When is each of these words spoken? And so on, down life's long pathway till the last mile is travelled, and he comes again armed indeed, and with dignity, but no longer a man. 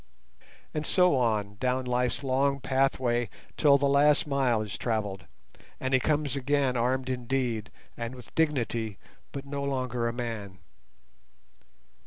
And 0.73 0.83
so 0.83 1.15
on, 1.15 1.57
down 1.59 1.85
life's 1.85 2.23
long 2.23 2.59
pathway 2.59 3.29
till 3.55 3.77
the 3.77 3.85
last 3.85 4.25
mile 4.25 4.63
is 4.63 4.75
travelled, 4.75 5.27
and 5.79 5.93
he 5.93 5.99
comes 5.99 6.35
again 6.35 6.75
armed 6.75 7.07
indeed, 7.07 7.69
and 7.95 8.15
with 8.15 8.33
dignity, 8.33 8.97
but 9.31 9.45
no 9.45 9.63
longer 9.63 10.07
a 10.07 10.11
man. 10.13 10.57